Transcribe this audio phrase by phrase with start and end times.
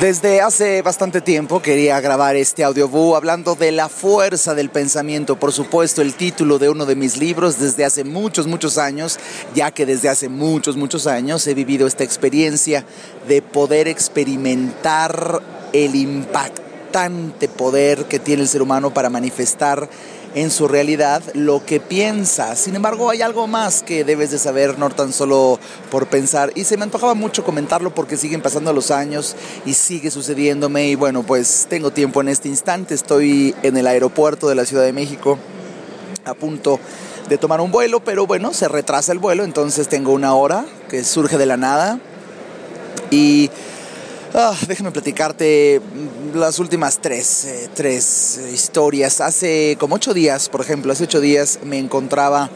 [0.00, 5.52] Desde hace bastante tiempo quería grabar este audiobook hablando de la fuerza del pensamiento, por
[5.52, 9.20] supuesto el título de uno de mis libros desde hace muchos, muchos años,
[9.54, 12.84] ya que desde hace muchos, muchos años he vivido esta experiencia
[13.28, 15.40] de poder experimentar
[15.72, 19.88] el impactante poder que tiene el ser humano para manifestar
[20.34, 22.56] en su realidad lo que piensa.
[22.56, 25.58] Sin embargo, hay algo más que debes de saber, no tan solo
[25.90, 26.52] por pensar.
[26.54, 29.36] Y se me antojaba mucho comentarlo porque siguen pasando los años
[29.66, 30.88] y sigue sucediéndome.
[30.88, 32.94] Y bueno, pues tengo tiempo en este instante.
[32.94, 35.38] Estoy en el aeropuerto de la Ciudad de México
[36.24, 36.78] a punto
[37.28, 41.02] de tomar un vuelo, pero bueno, se retrasa el vuelo, entonces tengo una hora que
[41.04, 41.98] surge de la nada.
[43.10, 43.50] Y
[44.34, 45.82] Ah, déjame platicarte
[46.34, 49.20] las últimas tres, eh, tres historias.
[49.20, 52.50] Hace como ocho días, por ejemplo, hace ocho días me encontraba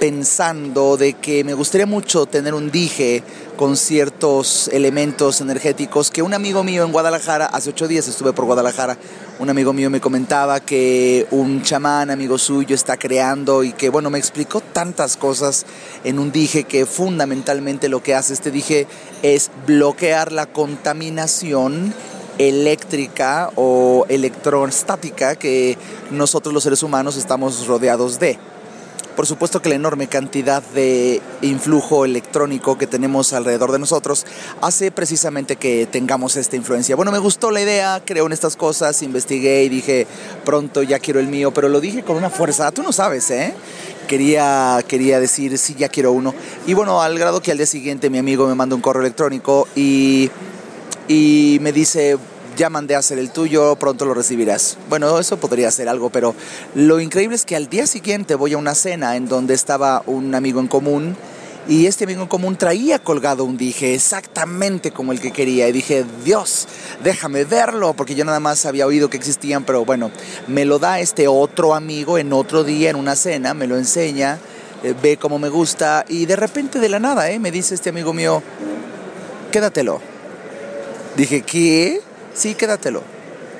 [0.00, 3.22] pensando de que me gustaría mucho tener un dije
[3.56, 8.46] con ciertos elementos energéticos que un amigo mío en Guadalajara, hace ocho días estuve por
[8.46, 8.98] Guadalajara,
[9.38, 14.10] un amigo mío me comentaba que un chamán amigo suyo está creando y que bueno,
[14.10, 15.66] me explicó tantas cosas
[16.02, 18.86] en un dije que fundamentalmente lo que hace este dije
[19.22, 21.94] es bloquear la contaminación
[22.38, 25.78] eléctrica o electrostática que
[26.10, 28.38] nosotros los seres humanos estamos rodeados de.
[29.16, 34.26] Por supuesto que la enorme cantidad de influjo electrónico que tenemos alrededor de nosotros
[34.60, 36.96] hace precisamente que tengamos esta influencia.
[36.96, 40.08] Bueno, me gustó la idea, creo en estas cosas, investigué y dije,
[40.44, 43.54] pronto ya quiero el mío, pero lo dije con una fuerza, tú no sabes, ¿eh?
[44.08, 46.34] Quería, quería decir, sí, ya quiero uno.
[46.66, 49.68] Y bueno, al grado que al día siguiente mi amigo me manda un correo electrónico
[49.76, 50.28] y,
[51.08, 52.18] y me dice,
[52.56, 54.78] ya mandé a hacer el tuyo, pronto lo recibirás.
[54.88, 56.34] Bueno, eso podría ser algo, pero
[56.74, 60.34] lo increíble es que al día siguiente voy a una cena en donde estaba un
[60.34, 61.16] amigo en común
[61.66, 65.72] y este amigo en común traía colgado un dije exactamente como el que quería y
[65.72, 66.68] dije, Dios,
[67.02, 70.10] déjame verlo, porque yo nada más había oído que existían, pero bueno,
[70.46, 74.38] me lo da este otro amigo en otro día en una cena, me lo enseña,
[74.82, 77.38] eh, ve cómo me gusta y de repente de la nada, ¿eh?
[77.38, 78.42] me dice este amigo mío,
[79.50, 80.13] quédatelo.
[81.16, 82.00] Dije, ¿qué?
[82.34, 83.02] sí, quédatelo.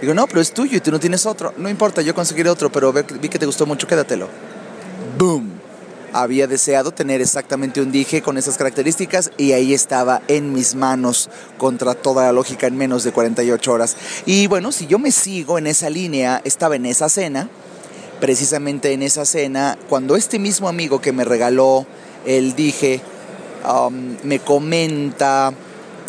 [0.01, 1.55] Digo, no, pero es tuyo y tú no tienes otro.
[1.57, 4.29] No importa, yo conseguiré otro, pero vi que te gustó mucho, quédatelo.
[5.19, 5.53] ¡Boom!
[6.13, 11.29] Había deseado tener exactamente un dije con esas características y ahí estaba en mis manos
[11.59, 13.97] contra toda la lógica en menos de 48 horas.
[14.25, 17.49] Y bueno, si yo me sigo en esa línea, estaba en esa cena,
[18.21, 21.85] precisamente en esa cena, cuando este mismo amigo que me regaló
[22.25, 23.01] el dije
[23.69, 25.53] um, me comenta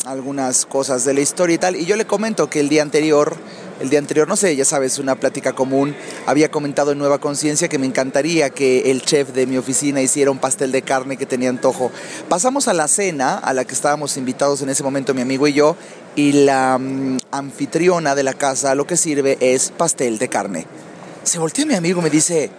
[0.06, 1.76] algunas cosas de la historia y tal.
[1.76, 3.36] Y yo le comento que el día anterior,
[3.80, 5.96] el día anterior, no sé, ya sabes, una plática común,
[6.26, 10.32] había comentado en Nueva Conciencia que me encantaría que el chef de mi oficina hiciera
[10.32, 11.92] un pastel de carne que tenía antojo.
[12.30, 15.54] Pasamos a la cena a la que estábamos invitados en ese momento mi amigo y
[15.54, 15.76] yo,
[16.16, 20.68] y la mm, anfitriona de la casa lo que sirve es pastel de carne.
[21.24, 22.52] Se voltea mi amigo y me dice,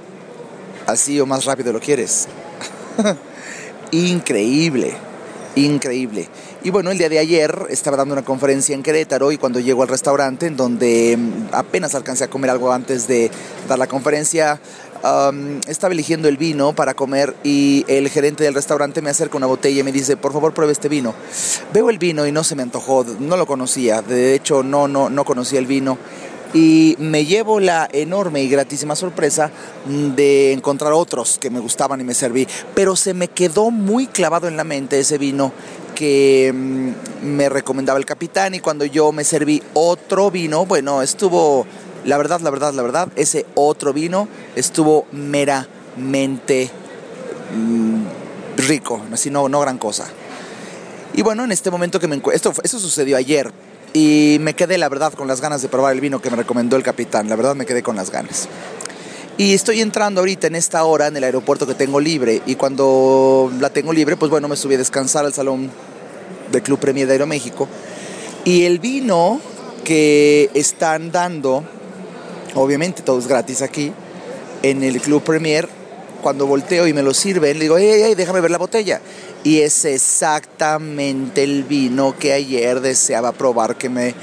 [0.86, 2.26] así o más rápido lo quieres.
[3.92, 4.94] Increíble,
[5.54, 6.28] increíble.
[6.66, 9.84] Y bueno, el día de ayer estaba dando una conferencia en Querétaro y cuando llego
[9.84, 13.30] al restaurante, en donde mm, apenas alcancé a comer algo antes de
[13.68, 14.60] dar la conferencia,
[15.68, 19.78] estaba eligiendo el vino para comer y el gerente del restaurante me acerca una botella
[19.78, 21.14] y me dice, por favor pruebe este vino.
[21.72, 25.08] Veo el vino y no se me antojó, no lo conocía, de hecho no, no,
[25.08, 25.96] no conocía el vino
[26.52, 29.50] y me llevo la enorme y gratísima sorpresa
[30.16, 34.48] de encontrar otros que me gustaban y me serví, pero se me quedó muy clavado
[34.48, 35.52] en la mente ese vino
[35.96, 41.66] que mm, me recomendaba el capitán y cuando yo me serví otro vino, bueno, estuvo,
[42.04, 46.70] la verdad, la verdad, la verdad, ese otro vino estuvo meramente
[47.56, 48.04] mm,
[48.58, 50.06] rico, así no, no gran cosa.
[51.14, 53.50] Y bueno, en este momento que me encuentro, sucedió ayer,
[53.94, 56.76] y me quedé, la verdad, con las ganas de probar el vino que me recomendó
[56.76, 57.30] el capitán.
[57.30, 58.46] La verdad, me quedé con las ganas.
[59.38, 62.40] Y estoy entrando ahorita en esta hora en el aeropuerto que tengo libre.
[62.46, 65.70] Y cuando la tengo libre, pues bueno, me subí a descansar al salón
[66.50, 67.68] del Club Premier de Aeroméxico.
[68.44, 69.38] Y el vino
[69.84, 71.64] que están dando,
[72.54, 73.92] obviamente todo es gratis aquí,
[74.62, 75.68] en el Club Premier,
[76.22, 79.02] cuando volteo y me lo sirven, le digo, hey, hey, déjame ver la botella.
[79.44, 84.14] Y es exactamente el vino que ayer deseaba probar que me,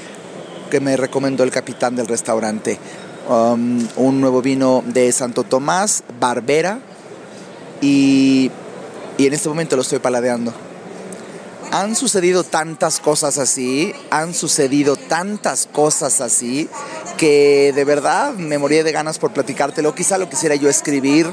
[0.72, 2.78] que me recomendó el capitán del restaurante.
[3.26, 6.80] Um, un nuevo vino de Santo Tomás, Barbera,
[7.80, 8.50] y,
[9.16, 10.52] y en este momento lo estoy paladeando.
[11.72, 16.68] Han sucedido tantas cosas así, han sucedido tantas cosas así,
[17.16, 19.94] que de verdad me moría de ganas por platicártelo.
[19.94, 21.26] Quizá lo quisiera yo escribir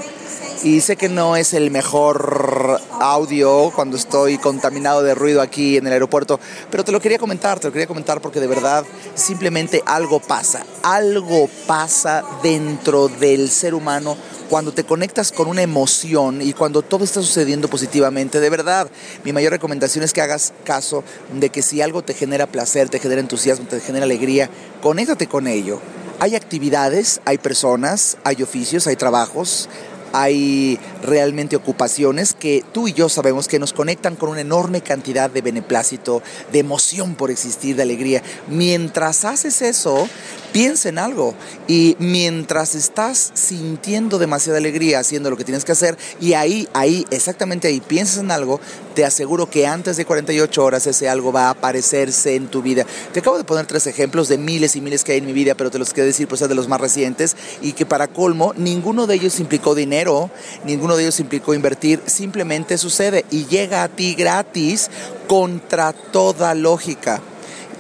[0.64, 5.88] y sé que no es el mejor audio cuando estoy contaminado de ruido aquí en
[5.88, 6.39] el aeropuerto,
[6.69, 10.65] pero te lo quería comentar, te lo quería comentar porque de verdad simplemente algo pasa,
[10.83, 14.15] algo pasa dentro del ser humano
[14.50, 18.89] cuando te conectas con una emoción y cuando todo está sucediendo positivamente, de verdad,
[19.24, 21.03] mi mayor recomendación es que hagas caso
[21.33, 24.50] de que si algo te genera placer, te genera entusiasmo, te genera alegría,
[24.81, 25.80] conéctate con ello.
[26.19, 29.69] Hay actividades, hay personas, hay oficios, hay trabajos,
[30.13, 35.30] hay realmente ocupaciones que tú y yo sabemos que nos conectan con una enorme cantidad
[35.30, 36.22] de beneplácito,
[36.52, 38.22] de emoción por existir, de alegría.
[38.48, 40.08] Mientras haces eso,
[40.51, 41.33] piensa en algo
[41.68, 47.06] y mientras estás sintiendo demasiada alegría haciendo lo que tienes que hacer y ahí, ahí,
[47.12, 48.59] exactamente ahí, piensas en algo,
[48.95, 52.86] te aseguro que antes de 48 horas ese algo va a aparecerse en tu vida.
[53.13, 55.56] Te acabo de poner tres ejemplos de miles y miles que hay en mi vida,
[55.56, 58.53] pero te los quiero decir por ser de los más recientes y que para colmo,
[58.57, 60.30] ninguno de ellos implicó dinero,
[60.65, 64.89] ninguno de ellos implicó invertir, simplemente sucede y llega a ti gratis
[65.27, 67.21] contra toda lógica.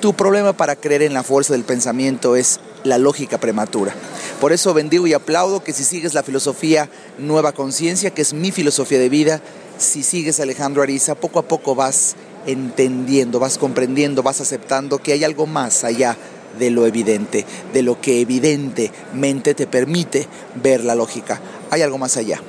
[0.01, 3.93] Tu problema para creer en la fuerza del pensamiento es la lógica prematura.
[4.39, 6.89] Por eso bendigo y aplaudo que si sigues la filosofía
[7.19, 9.41] Nueva Conciencia, que es mi filosofía de vida,
[9.77, 12.15] si sigues Alejandro Ariza, poco a poco vas
[12.47, 16.17] entendiendo, vas comprendiendo, vas aceptando que hay algo más allá
[16.57, 21.39] de lo evidente, de lo que evidentemente te permite ver la lógica.
[21.69, 22.41] Hay algo más allá.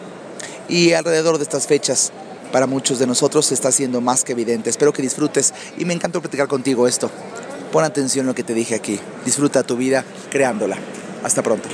[0.70, 2.12] Y alrededor de estas fechas,
[2.50, 4.70] para muchos de nosotros se está haciendo más que evidente.
[4.70, 7.10] Espero que disfrutes y me encantó platicar contigo esto.
[7.72, 9.00] Pon atención a lo que te dije aquí.
[9.24, 10.76] Disfruta tu vida creándola.
[11.24, 11.68] Hasta pronto.